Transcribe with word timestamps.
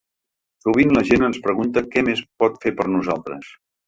Sovint 0.63 0.93
la 0.95 1.03
gent 1.09 1.25
ens 1.27 1.37
pregunta 1.47 1.83
què 1.91 2.03
més 2.07 2.23
pot 2.45 2.57
fer 2.65 2.73
per 2.81 2.87
nosaltres. 2.95 3.53